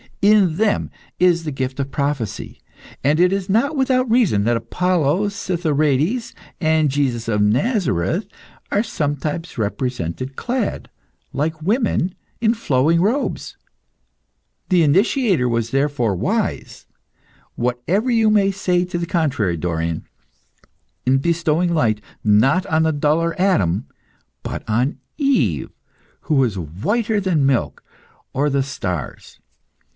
In 0.23 0.55
them 0.57 0.89
is 1.19 1.43
the 1.45 1.51
gift 1.51 1.79
of 1.79 1.91
prophecy, 1.91 2.59
and 3.03 3.19
it 3.19 3.31
is 3.31 3.49
not 3.49 3.75
without 3.75 4.09
reason 4.09 4.43
that 4.43 4.57
Apollo 4.57 5.29
Citharedes, 5.29 6.33
and 6.59 6.89
Jesus 6.89 7.27
of 7.27 7.41
Nazareth, 7.41 8.27
are 8.71 8.83
sometimes 8.83 9.57
represented 9.59 10.35
clad, 10.35 10.89
like 11.33 11.61
women, 11.61 12.15
in 12.39 12.55
flowing 12.55 12.99
robes. 13.01 13.57
The 14.69 14.81
initiator 14.83 15.47
was 15.49 15.69
therefore 15.69 16.15
wise 16.15 16.87
whatever 17.55 18.09
you 18.09 18.29
may 18.31 18.51
say 18.51 18.85
to 18.85 18.97
the 18.99 19.07
contrary, 19.07 19.57
Dorion 19.57 20.03
in 21.05 21.17
bestowing 21.17 21.73
light, 21.73 22.01
not 22.23 22.65
on 22.67 22.83
the 22.83 22.91
duller 22.93 23.35
Adam, 23.39 23.87
but 24.43 24.63
on 24.67 24.97
Eve, 25.17 25.69
who 26.21 26.35
was 26.35 26.57
whiter 26.57 27.19
than 27.19 27.45
milk 27.45 27.83
or 28.33 28.49
the 28.49 28.63
stars. 28.63 29.39